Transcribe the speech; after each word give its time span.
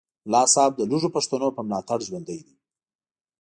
ملا 0.27 0.41
صاحب 0.53 0.71
د 0.77 0.81
لږو 0.91 1.09
پښتنو 1.15 1.47
په 1.55 1.61
ملاتړ 1.67 1.99
ژوندی 2.07 2.39
دی 2.45 2.55